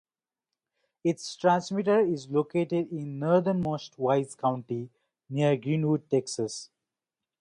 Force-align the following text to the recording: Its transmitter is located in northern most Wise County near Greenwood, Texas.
Its 1.03 1.35
transmitter 1.35 1.99
is 1.99 2.27
located 2.27 2.91
in 2.91 3.19
northern 3.19 3.61
most 3.61 3.99
Wise 3.99 4.33
County 4.33 4.89
near 5.29 5.55
Greenwood, 5.55 6.09
Texas. 6.09 6.71